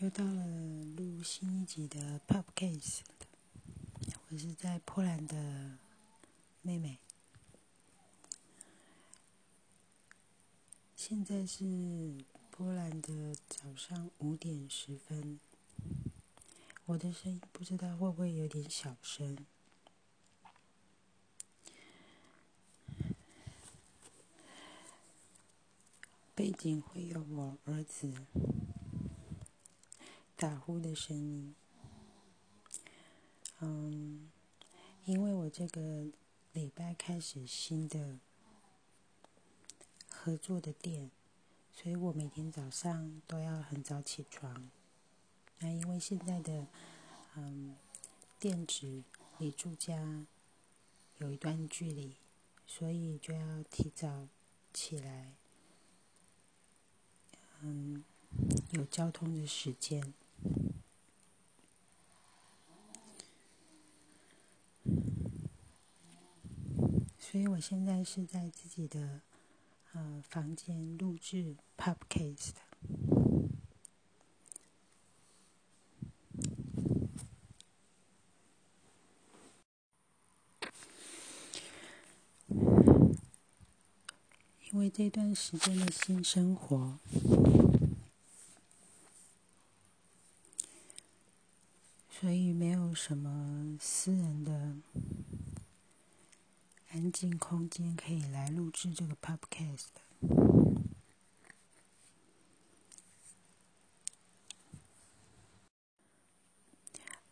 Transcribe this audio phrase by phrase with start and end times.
[0.00, 0.46] 又到了
[0.96, 3.00] 录新一集的 Popcase，
[4.30, 5.76] 我是在波兰的
[6.62, 6.98] 妹妹。
[10.96, 15.38] 现在是波兰的早上五点十分，
[16.86, 19.36] 我的声音不知道会不会有点小声，
[26.34, 28.10] 背景会有我儿子。
[30.40, 31.54] 打呼的声音，
[33.58, 34.30] 嗯，
[35.04, 36.06] 因为我这个
[36.54, 38.18] 礼拜开始新的
[40.08, 41.10] 合作的店，
[41.74, 44.70] 所以我每天早上都要很早起床。
[45.58, 46.66] 那因为现在的
[47.36, 47.76] 嗯
[48.38, 49.04] 店址
[49.36, 50.24] 离住家
[51.18, 52.16] 有一段距离，
[52.66, 54.26] 所以就要提早
[54.72, 55.34] 起来，
[57.60, 58.02] 嗯，
[58.70, 60.14] 有交通的时间。
[67.18, 69.20] 所以我现在是在自己的
[69.92, 72.54] 呃房间录制 Podcast，
[84.72, 86.98] 因为这段时间的新生活。
[92.20, 94.74] 所以没有什么私人的
[96.90, 99.88] 安静空间可以来录制这个 podcast。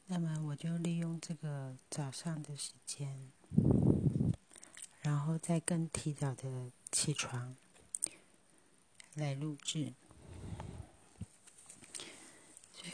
[0.07, 3.33] 那么我就利用这个早上的时间，
[5.01, 7.57] 然后再更提早的起床
[9.15, 9.95] 来录制。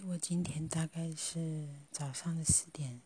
[0.07, 3.01] 我今天大概是早上的四点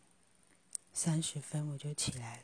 [0.91, 2.43] 三十分我就起来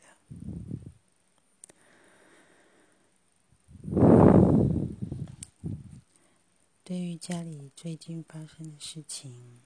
[6.82, 9.60] 对于家里最近发生的事情，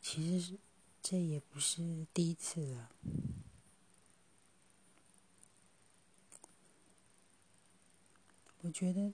[0.00, 0.56] 其实
[1.02, 2.90] 这也不是第一次了。
[8.60, 9.12] 我觉得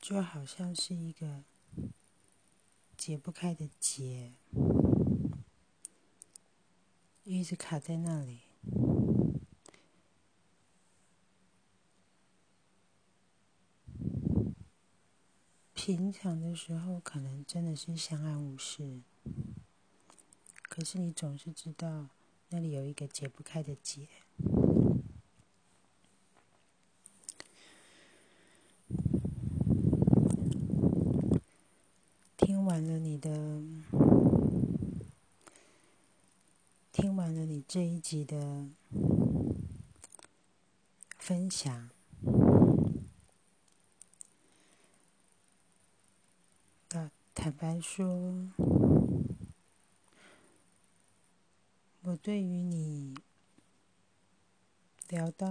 [0.00, 1.44] 就好像是一个。
[3.04, 4.30] 解不开的结，
[7.24, 8.42] 一直卡在那里。
[15.74, 19.00] 平常的时候可能真的是相安无事，
[20.68, 22.06] 可是你总是知道
[22.50, 24.06] 那里有一个解不开的结。
[32.64, 33.60] 完了你的，
[36.90, 38.68] 听完了你这一集的
[41.16, 41.88] 分享，
[47.34, 48.50] 坦白说，
[52.02, 53.14] 我对于你
[55.08, 55.48] 聊到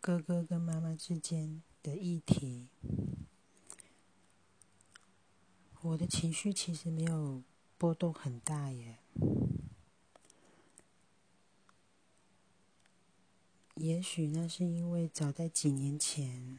[0.00, 2.68] 哥哥跟妈妈之间的议题。
[5.80, 7.42] 我的情绪其实没有
[7.76, 9.00] 波动很大耶，
[13.82, 16.56] 也许那是因为早在几年前，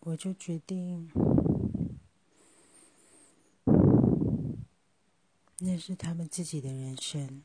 [0.00, 1.10] 我就决定，
[5.60, 7.42] 那是他们自己的人生。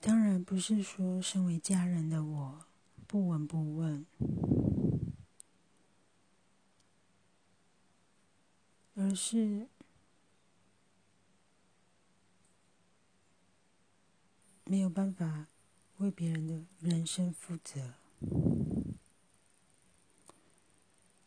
[0.00, 2.64] 当然不是说身为家人的我。
[3.06, 4.06] 不闻不问，
[8.94, 9.68] 而是
[14.72, 15.48] 没有办法
[15.98, 17.92] 为别人的人生负责，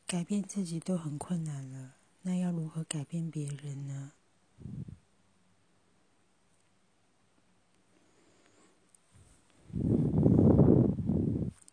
[0.07, 1.93] 改变自己都很困难了，
[2.23, 4.13] 那要如何改变别人呢？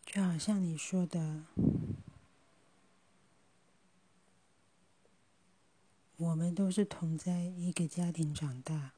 [0.05, 1.45] 就好像你说的，
[6.17, 8.93] 我们都是同在一个家庭长大，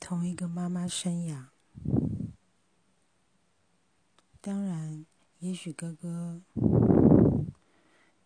[0.00, 1.48] 同一个妈妈生养。
[4.40, 5.04] 当然，
[5.40, 6.40] 也许哥哥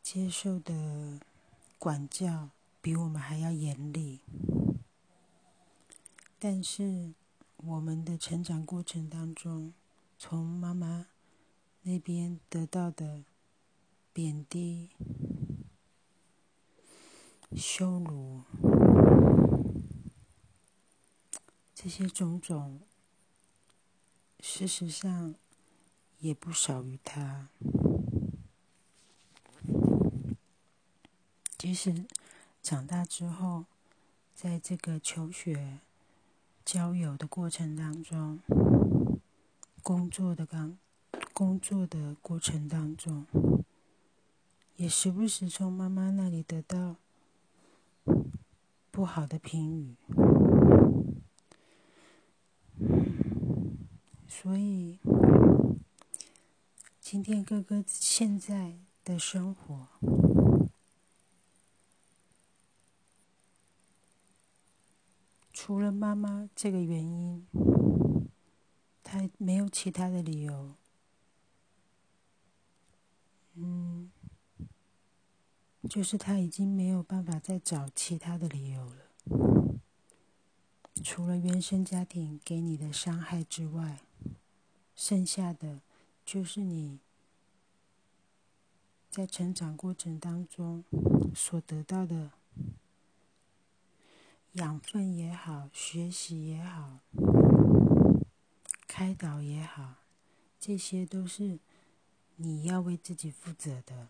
[0.02, 1.20] 接受的
[1.78, 4.20] 管教比我们还要严厉，
[6.38, 7.12] 但是
[7.56, 9.72] 我们的成长过程当中。
[10.24, 11.08] 从妈妈
[11.82, 13.24] 那边得到的
[14.12, 14.90] 贬低、
[17.56, 18.42] 羞辱，
[21.82, 22.78] 这些种种，
[24.38, 25.34] 事实上
[26.20, 27.48] 也不少于他。
[31.58, 32.04] 即使
[32.62, 33.64] 长大之后，
[34.32, 35.80] 在这个求学、
[36.64, 38.38] 交友的过程当中，
[39.82, 40.78] 工作的刚
[41.32, 43.26] 工作的过程当中，
[44.76, 46.94] 也时不时从妈妈那里得到
[48.92, 49.96] 不好的评语，
[54.42, 54.98] 所以
[57.00, 58.74] 今天哥哥现在
[59.04, 59.86] 的生活。
[65.52, 67.46] 除了妈妈这个原因，
[69.04, 70.74] 他没有其他的理由。
[73.54, 74.10] 嗯，
[75.88, 78.96] 就是他已经没有办法再找其他的理由了。
[81.04, 84.00] 除了原生家庭给你的伤害之外，
[85.04, 85.80] 剩下的
[86.24, 87.00] 就是你
[89.10, 90.84] 在成长过程当中
[91.34, 92.30] 所得到的。
[94.52, 97.00] 养分也好，学习也好，
[98.86, 99.94] 开导也好，
[100.60, 101.58] 这些都是
[102.36, 104.06] 你要为自己负责的。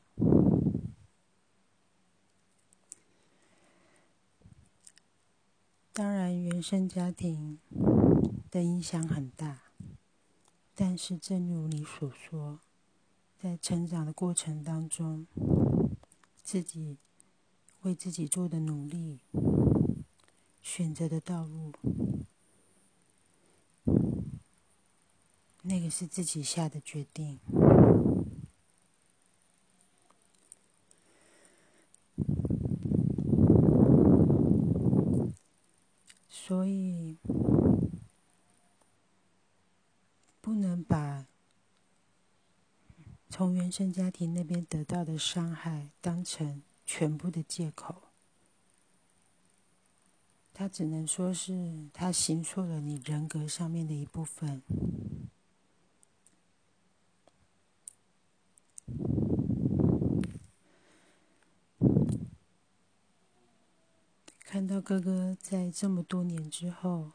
[5.95, 7.59] 当然，原生家庭
[8.51, 9.62] 的影响很大，
[10.75, 12.61] 但是正如你所说，
[13.41, 15.27] 在成长的过程当中，
[16.43, 16.97] 自己
[17.83, 19.21] 为自己做的努力。
[20.63, 21.73] 选择的道路，
[25.63, 27.41] 那个是自己下的决定，
[36.31, 37.19] 所以
[40.41, 41.27] 不能把
[43.31, 48.03] 从原生家庭那边得到的伤害当成全部的借口。
[50.53, 54.63] 他只能说是他行错了你人格上面的一部分。
[64.41, 67.13] 看到哥哥在这么多年之后，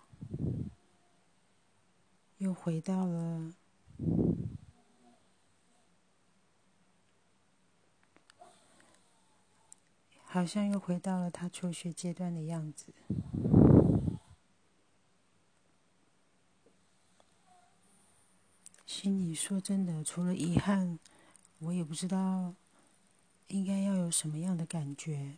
[2.39, 3.53] 又回到了。
[10.23, 12.94] 好像又回到了他求学阶段的样子，
[18.85, 20.99] 心里说真的，除了遗憾，
[21.59, 22.53] 我也不知道
[23.47, 25.38] 应该要有什么样的感觉。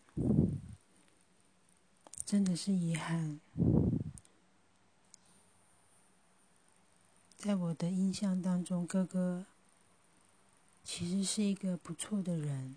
[2.25, 3.39] 真的是遗憾，
[7.39, 9.45] 在我的印象当中，哥哥
[10.83, 12.75] 其实是一个不错的人。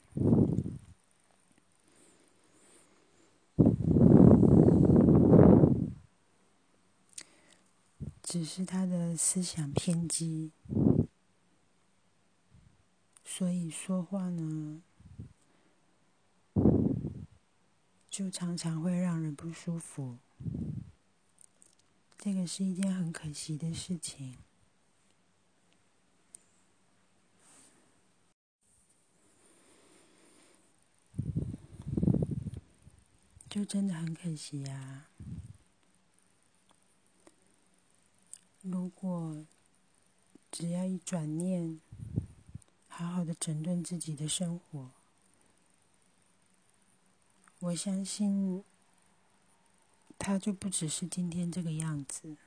[8.22, 10.52] 只是他的思想偏激，
[13.24, 14.80] 所以说话呢，
[18.08, 20.18] 就常常会让人不舒服。
[22.16, 24.36] 这个是一件很可惜的事情，
[33.52, 35.08] 就真的很可惜呀。
[38.62, 39.44] 如果
[40.50, 41.78] 只要一转念，
[42.88, 44.88] 好好的整顿自己的生活，
[47.58, 48.64] 我相信
[50.18, 52.38] 他就不只是今天这个样子。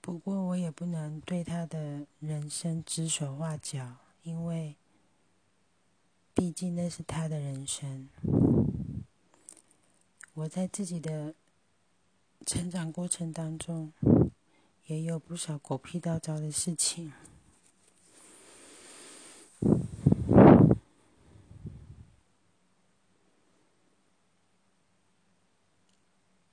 [0.00, 4.76] 不过我也不能对他的人生指手画脚，因为
[6.34, 8.08] 毕竟那是他的人生。
[10.34, 11.34] 我在自己的。
[12.46, 13.90] 成长过程当中，
[14.84, 17.10] 也有不少狗屁倒灶的事情。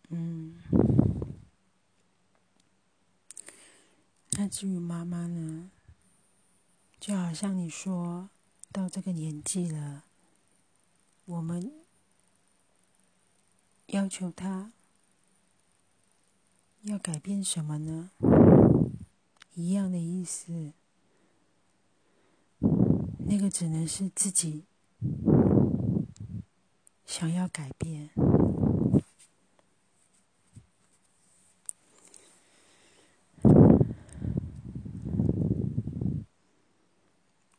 [0.08, 0.56] 嗯，
[4.30, 5.70] 那至于妈妈呢？
[7.02, 8.30] 就好像你说
[8.72, 10.04] 到这个年纪了，
[11.26, 11.72] 我们
[13.88, 14.72] 要求他。
[16.84, 18.10] 要改变什么呢？
[19.54, 20.74] 一样的意思，
[23.20, 24.64] 那个只能是自己
[27.06, 28.10] 想要改变。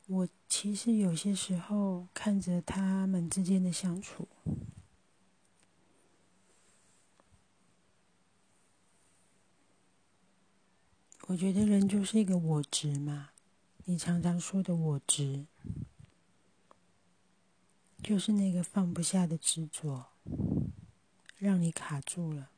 [0.09, 0.29] 我
[0.63, 4.29] 其实有些时候看着他们之间的相处。
[11.27, 13.31] 我觉得人就是一个我执嘛，
[13.87, 15.47] 你常常说的我执，
[18.01, 20.07] 就是那个放不下的执着，
[21.39, 22.52] 让你卡住了。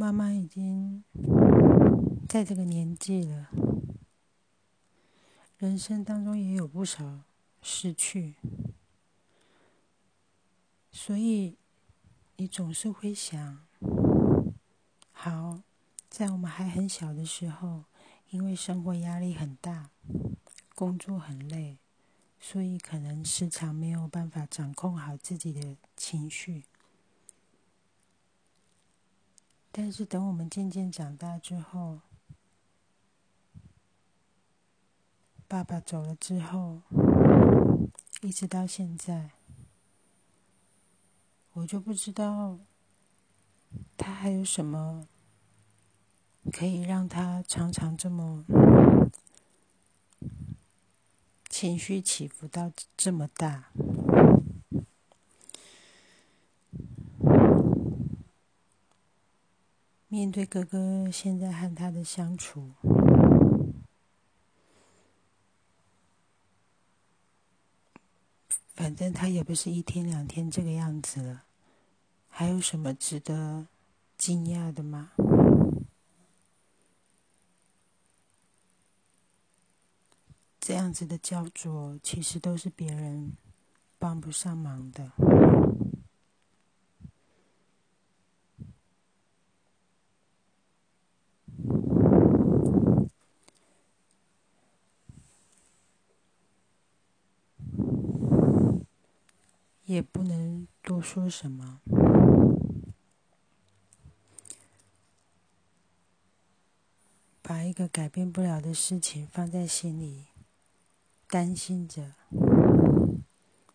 [0.00, 1.04] 妈妈已经
[2.26, 3.50] 在这个年纪了，
[5.58, 7.20] 人生当中也有不少。
[7.60, 8.36] 失去，
[10.90, 11.58] 所以
[12.36, 13.66] 你总是会想：
[15.12, 15.60] 好，
[16.08, 17.84] 在我们还很小的时候，
[18.30, 19.90] 因为生活压力很大，
[20.74, 21.76] 工作很累，
[22.40, 26.64] 所以可能时常没有办法掌控好自己的情绪。
[29.72, 32.00] 但是等我们渐渐长大之后，
[35.46, 36.82] 爸爸走了之后。
[38.22, 39.30] 一直到现在，
[41.54, 42.58] 我就不知道
[43.96, 45.08] 他还有什么
[46.52, 48.44] 可以让他常常这么
[51.48, 53.70] 情绪起伏到这么大。
[60.12, 62.72] 面对哥哥现在和他的相处。
[68.74, 71.44] 反正他也不是一天两天这个样子了，
[72.28, 73.68] 还有什么值得
[74.16, 75.12] 惊讶的吗？
[80.58, 83.34] 这样子的焦灼，其实都是别人
[83.96, 85.12] 帮不上忙的。
[99.90, 101.80] 也不能多说什么，
[107.42, 110.26] 把一个改变不了的事情放在心里，
[111.26, 112.12] 担心着，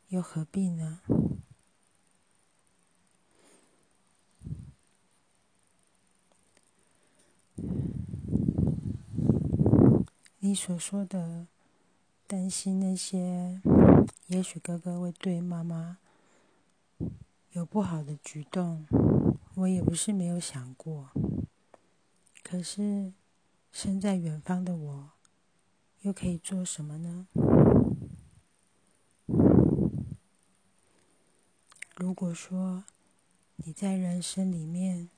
[0.08, 1.02] 又何必呢？
[10.40, 11.48] 你所说的
[12.26, 13.60] 担心那些，
[14.28, 15.98] 也许哥哥会对妈妈。
[17.56, 18.86] 有不好的举动，
[19.54, 21.10] 我也不是没有想过。
[22.44, 23.14] 可是，
[23.72, 25.12] 身在远方的我，
[26.02, 27.28] 又可以做什么呢？
[31.96, 32.84] 如果说
[33.56, 35.10] 你在人生里面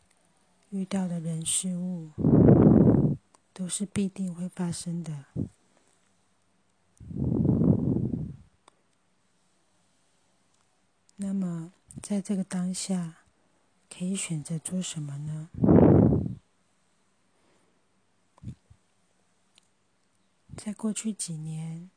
[0.70, 2.12] 遇到的人事物，
[3.51, 5.25] 都是必定会发生的。
[11.15, 11.57] 那么，
[12.01, 13.16] 在这个当下，
[13.89, 15.50] 可以选择做什么呢？
[20.56, 21.89] 在过去几年，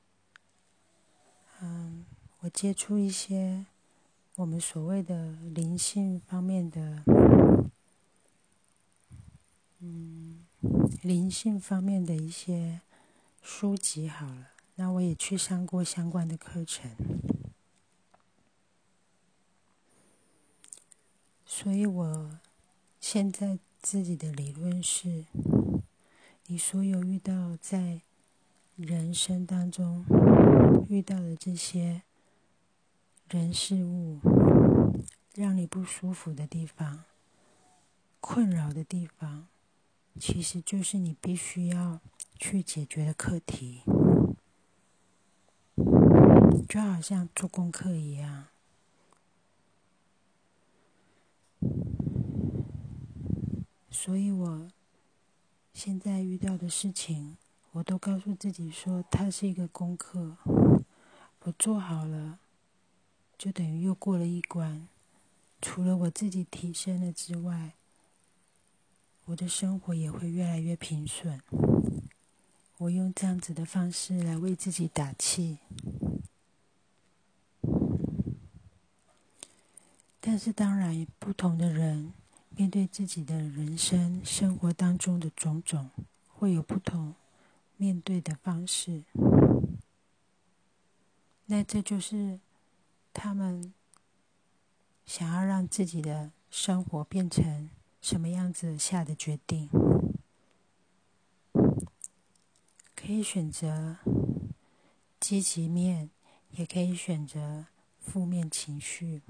[1.61, 2.04] 嗯，
[2.40, 3.66] 我接触一些
[4.37, 7.04] 我们所谓的灵性方面的，
[9.78, 10.45] 嗯，
[11.02, 12.80] 灵性方面的一些
[13.42, 14.09] 书籍。
[14.09, 16.90] 好了，那我也去上过相关的课程。
[21.62, 22.38] 所以，我
[23.00, 25.26] 现在自己的理论是：
[26.47, 28.00] 你所有遇到在
[28.76, 30.07] 人生当中
[30.88, 32.00] 遇到的这些
[33.29, 34.21] 人事物，
[35.35, 37.05] 让你不舒服的地方、
[38.23, 39.47] 困扰的地方，
[40.19, 42.00] 其实就是你必须要
[42.38, 43.83] 去解决的课题，
[46.67, 48.47] 就好像做功课一样。
[53.90, 54.70] 所以，我
[55.75, 57.37] 现在遇到的事情，
[57.73, 60.37] 我都告诉自己说，它是一个功课，
[61.40, 62.38] 我做好了，
[63.37, 64.88] 就等于又过了一关。
[65.61, 67.75] 除了我自己提升了之外，
[69.26, 71.40] 我的生活也会越来越平顺。
[72.78, 75.59] 我用这样子的方式来为自己打气。
[80.20, 82.14] 但是，当然，不同的人
[82.61, 85.88] 面对自己的人生、生活当中的种种，
[86.29, 87.14] 会有不同
[87.79, 89.05] 面对的方式。
[91.47, 92.38] 那这就是
[93.14, 93.73] 他们
[95.07, 97.71] 想要让自己的生活变成
[98.02, 99.71] 什么样子下的决定。
[102.95, 103.97] 可以选择
[105.19, 106.11] 积极面，
[106.50, 107.64] 也可以选择
[107.99, 109.23] 负面情绪。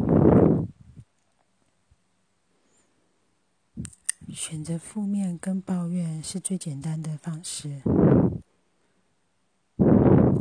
[4.51, 7.83] 选择负面跟抱怨是最简单的方式，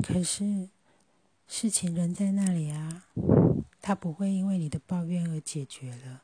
[0.02, 0.70] 可是
[1.48, 3.06] 事情仍在那里啊，
[3.80, 6.24] 它不会因为你的抱怨而解决了。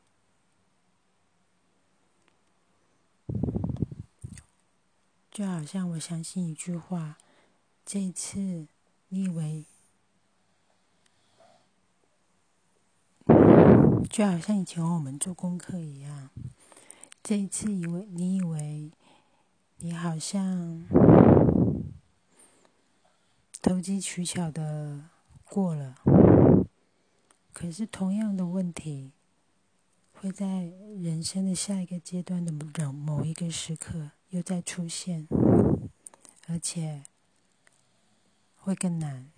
[5.29, 7.19] 就好像我相信一句话，
[7.85, 8.65] 这一次
[9.09, 9.65] 你以为，
[14.09, 16.31] 就好像以前我们做功课一样。
[17.27, 18.91] 这一次，以为你以为
[19.77, 20.85] 你好像
[23.63, 25.05] 投机取巧的
[25.43, 25.95] 过了，
[27.51, 29.11] 可是同样的问题
[30.13, 35.27] 会在人生的下一个阶段的某某一个时刻又再出现，
[36.47, 37.01] 而且
[38.57, 39.31] 会更难。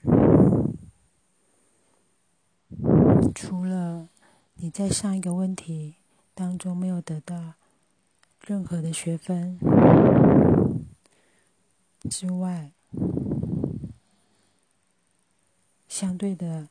[3.33, 4.09] 除了
[4.55, 5.95] 你在上一个问题
[6.35, 7.53] 当中没有得到。
[8.47, 9.59] 任何的学分
[12.09, 12.71] 之外，
[15.89, 16.69] 相对的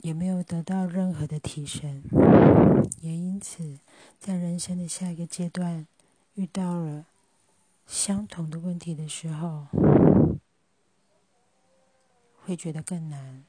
[0.00, 2.02] 也没有得到任何的提升，
[3.02, 3.78] 也因此，
[4.18, 5.86] 在人生的下一个阶段
[6.36, 7.04] 遇到了
[7.86, 9.66] 相同的问题的时候，
[12.42, 13.44] 会觉得更难。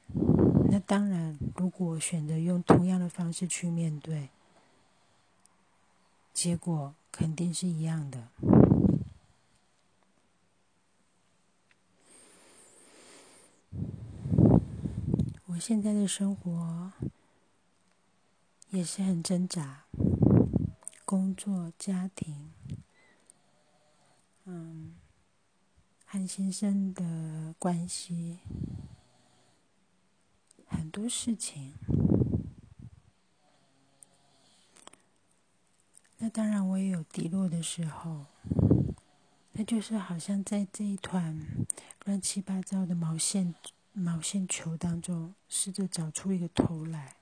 [0.68, 4.28] 那当然，如果选择用同样的方式去面对。
[6.36, 8.28] 结果肯定是一样的。
[15.46, 16.92] 我现在的生活
[18.68, 19.86] 也是很挣扎，
[21.06, 22.52] 工作、家庭，
[24.44, 24.94] 嗯，
[26.04, 28.40] 和先生的关系，
[30.66, 31.72] 很多事情。
[36.18, 38.26] 那当然，我也有低落的时候。
[39.58, 41.40] 那就是好像在这一团
[42.04, 43.54] 乱七八糟的毛线
[43.94, 47.16] 毛线球当中，试着找出一个头来。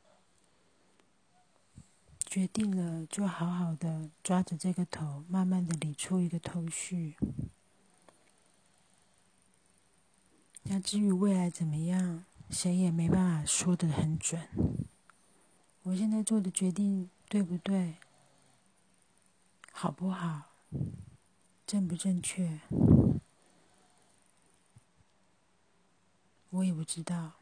[2.27, 7.15] 决定了，就好好的抓着这个头，慢慢的理出一个头绪。
[10.65, 14.49] 那至于未来怎么样，谁也没办法说的很准。
[15.85, 17.95] 我现在做的决定对不对？
[19.77, 20.53] 好不好？
[21.67, 22.61] 正不正确？
[26.51, 27.33] 我也不知道。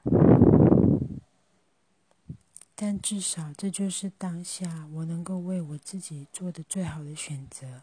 [2.74, 7.82] 但至少这就是当下我能够为我自己做的最好的选择。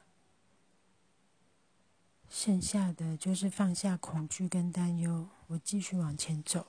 [2.27, 6.65] 剩下的就是放下恐惧跟担忧，我继续往前走。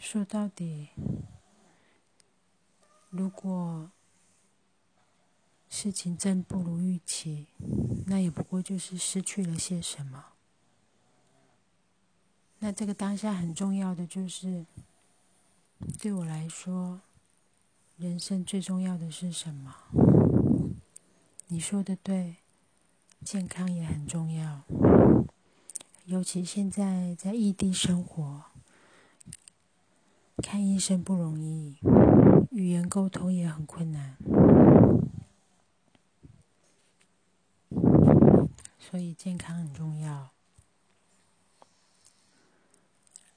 [0.00, 0.88] 说到底。
[3.16, 3.92] 如果
[5.68, 7.46] 事情真不如预期，
[8.06, 10.24] 那也不过就是失去了些什么。
[12.58, 14.66] 那这个当下很重要的就是，
[16.00, 17.02] 对我来说，
[17.96, 19.76] 人生最重要的是什么？
[21.46, 22.38] 你说的对，
[23.24, 24.62] 健康也很重要。
[26.06, 28.42] 尤其现在在异地生活，
[30.38, 31.76] 看医生不容易。
[32.54, 34.16] 语言沟通也很困难，
[38.78, 40.30] 所以健康很重要。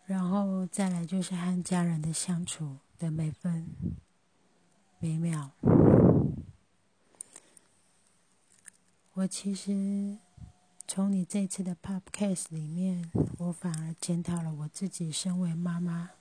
[0.06, 3.68] 然后再来就是和家人的相处的每分
[5.00, 5.50] 每秒。
[9.14, 10.20] 我其实
[10.88, 16.12] 从你这次的 Podcast 里面，我反而检讨了我自己身为妈妈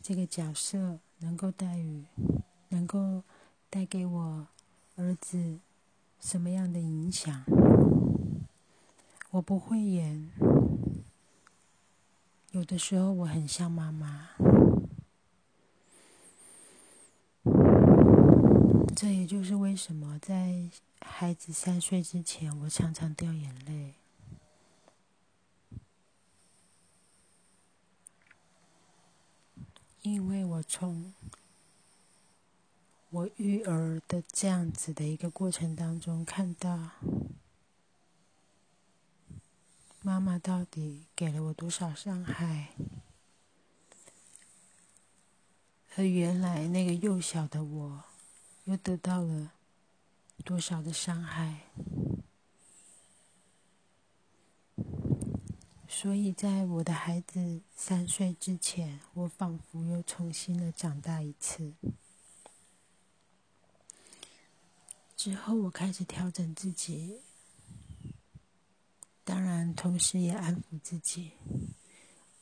[0.00, 1.00] 这个角色。
[1.20, 2.04] 能够带予，
[2.68, 3.22] 能够
[3.68, 4.48] 带给我
[4.96, 5.60] 儿子
[6.18, 7.44] 什么样的影响？
[9.30, 10.30] 我不会演，
[12.50, 14.30] 有的时候我很像妈妈，
[18.96, 20.68] 这也就是为什么在
[21.00, 23.94] 孩子三岁之前，我常常掉眼泪，
[30.02, 31.12] 因为我从
[33.10, 36.92] 我育儿的这样子的一个过程当中，看到
[40.00, 42.68] 妈妈到底给了我多少伤害。
[45.92, 48.04] 和原来那个幼小的我，
[48.64, 49.52] 又得到了
[50.44, 51.66] 多少的伤害？
[55.92, 61.74] 所以在我的孩子三岁之前，我仿佛又重新的长大一次。
[65.16, 67.20] 之后，我开始调整自己，
[69.24, 71.32] 当然，同时也安抚自己。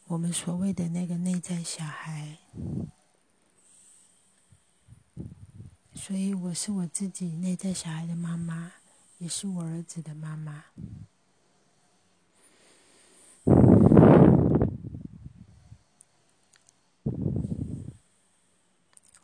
[0.08, 2.36] 我们所谓的那个内在小孩。
[5.94, 8.74] 所以，我是我自己内在小孩的妈妈，
[9.16, 10.66] 也是我儿子的妈妈。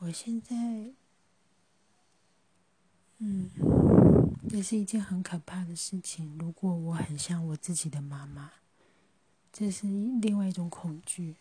[0.05, 0.55] 我现在，
[3.19, 3.51] 嗯，
[4.51, 6.37] 这是一件很可怕的事情。
[6.39, 8.53] 如果我很像我自己的妈妈，
[9.51, 11.37] 这是另外一种恐惧。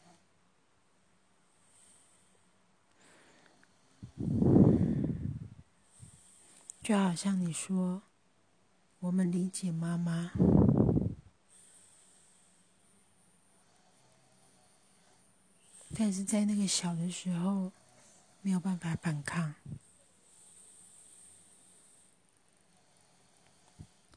[6.81, 8.03] 就好像你说，
[8.99, 10.31] 我们理解妈妈，
[15.93, 17.73] 但是在那个小的时候
[18.45, 19.55] 没有办法反抗，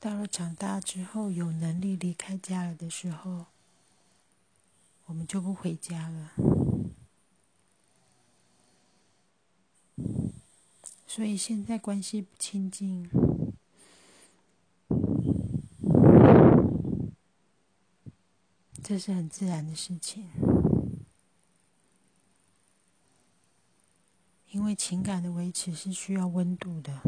[0.01, 3.47] 到了长大之后有能力离开家了的时候，
[5.05, 6.33] 我们就不回家了。
[11.07, 13.09] 所以现在关系不亲近，
[18.83, 20.29] 这是很自然的事情。
[24.57, 27.03] 因为情感的维持是需要温度的。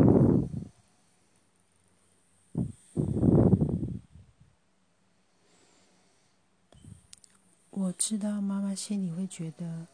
[7.71, 9.87] 我知道妈妈心里会觉得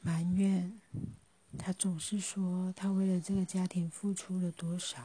[0.00, 0.80] 埋怨。
[1.56, 4.98] 她总是说，她为了这个家庭付出了多少，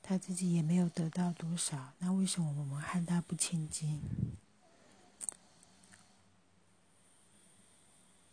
[0.00, 1.94] 她自己也没有得到多少。
[1.98, 4.00] 那为什么我们和她不亲近？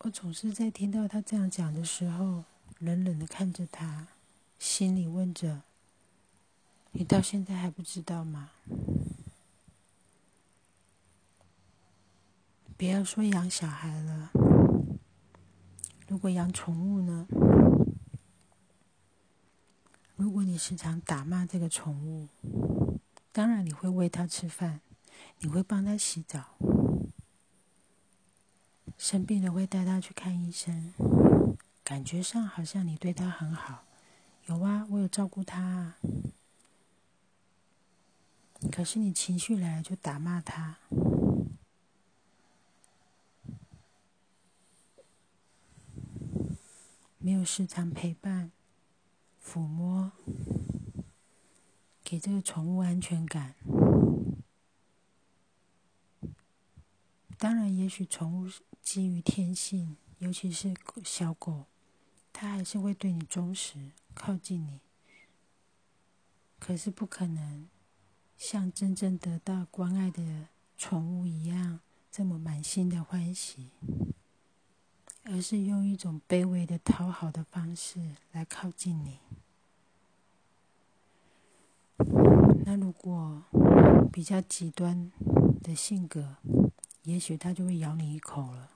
[0.05, 2.43] 我总是在听到他这样讲的时候，
[2.77, 4.07] 冷冷的看着他，
[4.59, 5.63] 心里问着
[6.93, 8.51] ：“你到现在还不知道吗？
[12.77, 14.29] 不要说养小孩了。”
[16.07, 17.27] 如果养宠物呢？
[20.15, 22.27] 如果你时常打骂这个宠物，
[23.31, 24.81] 当然你会喂它吃饭，
[25.39, 26.55] 你会帮它洗澡，
[28.97, 30.93] 生病了会带他去看医生，
[31.83, 33.85] 感觉上好像你对他很好。
[34.47, 35.97] 有啊，我有照顾他啊。
[38.71, 40.77] 可是你情绪来了就打骂他。
[47.19, 48.51] 没有时常陪伴、
[49.43, 50.11] 抚摸，
[52.03, 53.55] 给这个宠物安全感。
[57.37, 58.47] 当然，也许宠物
[58.85, 61.65] 基于天性，尤其是小狗，
[62.31, 64.79] 它还是会对你忠实、靠近你。
[66.59, 67.67] 可是，不可能
[68.37, 71.79] 像真正得到关爱的宠物一样，
[72.11, 73.71] 这么满心的欢喜。
[75.23, 79.17] 而是用一种卑微的讨好的方式来靠近你。
[82.63, 83.43] 那如果
[84.13, 85.11] 比较极端
[85.63, 86.35] 的性格，
[87.05, 88.71] 也许它就会咬你一口了，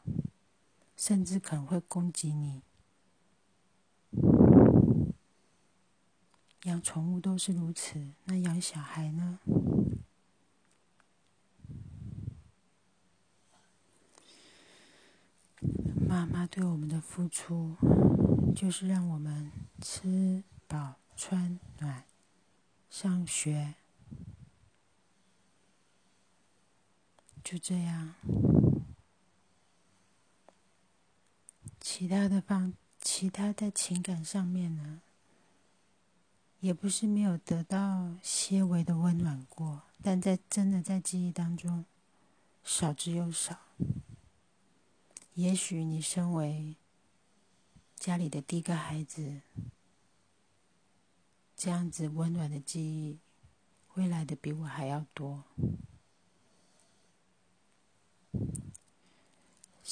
[0.95, 2.61] 甚至可能会攻击你。
[6.63, 9.39] 养宠物都是如此，那养小孩呢？
[16.07, 17.75] 妈妈对我们的付出，
[18.55, 22.03] 就是让我们吃饱穿暖、
[22.89, 23.75] 上学，
[27.43, 28.13] 就这样。
[31.80, 35.02] 其他的方，其他的情感上面呢，
[36.60, 41.86] 也不是没有得到些微的温暖过，但在真的在记忆当中，
[42.63, 43.60] 少之又少。
[45.34, 46.75] 也许你身为
[47.95, 49.41] 家里的第一个孩子，
[51.56, 53.19] 这样子温暖的记忆
[53.88, 55.43] 会来的比我还要多。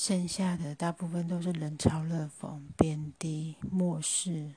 [0.08, 4.54] 剩下的大部分都是冷嘲热讽、贬低、漠视。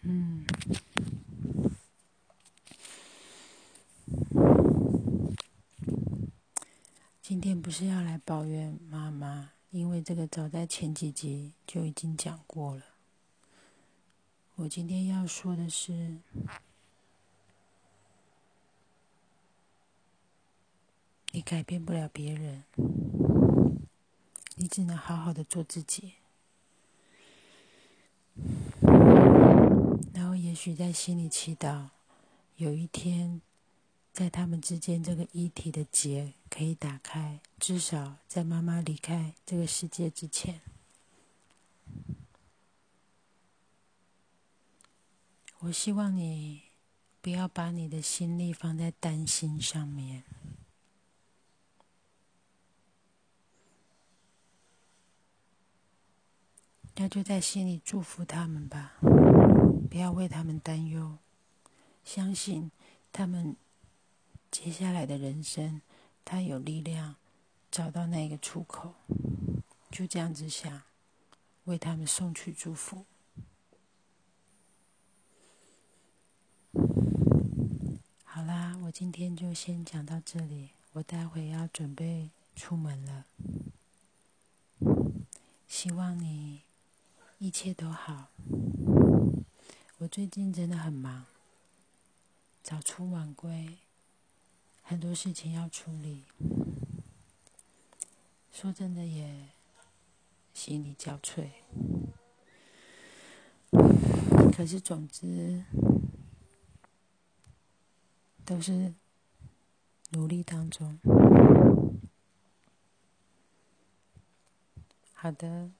[0.00, 0.46] 嗯，
[7.20, 12.82] 今天不是要来抱怨妈妈，因为这个早在前几集就已经讲过了。
[14.54, 16.16] 我今天要说的是。
[21.34, 22.64] 你改变不了别人，
[24.56, 26.12] 你只能好好的做自己。
[30.12, 31.88] 然后，也许在心里祈祷，
[32.56, 33.40] 有一天，
[34.12, 40.60] 在他们之间这个一体的结可以打开，至少在妈妈离开这个世界之前。
[45.60, 46.64] 我希望你
[47.22, 50.24] 不要把你的心力放在担心上面。
[56.94, 58.92] 那就在心里祝福他们吧，
[59.90, 61.18] 不要为他们担忧，
[62.04, 62.70] 相信
[63.10, 63.56] 他们
[64.50, 65.80] 接下来的人生，
[66.24, 67.16] 他有力量
[67.70, 68.94] 找到那个出口，
[69.90, 70.82] 就这样子想，
[71.64, 73.06] 为他们送去祝福。
[78.22, 83.24] 好啦，我今天就先讲到这里，我待会要准备出门了，
[85.66, 86.60] 希望你。
[87.42, 88.28] 一切都好。
[89.98, 91.26] 我最近真的很忙，
[92.62, 93.78] 早出晚归，
[94.84, 96.22] 很多事情要处理。
[98.52, 99.48] 说真的，也
[100.54, 101.48] 心力交瘁。
[104.56, 105.64] 可是，总之
[108.44, 108.94] 都是
[110.10, 110.96] 努力当中。
[115.12, 115.72] 好的。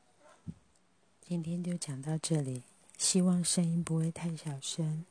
[1.32, 2.62] 今天就讲到这里，
[2.98, 5.02] 希望声音不会太小声，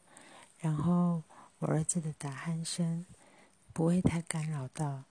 [0.60, 1.24] 然后
[1.58, 3.08] 我儿子的打鼾声
[3.74, 5.06] 不会太干扰到。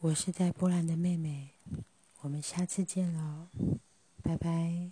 [0.00, 1.50] 我是在波兰的妹妹，
[2.22, 3.46] 我们下次见喽，
[4.20, 4.90] 拜拜。